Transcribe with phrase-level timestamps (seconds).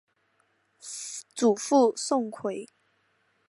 [1.35, 2.65] 祖父宋回。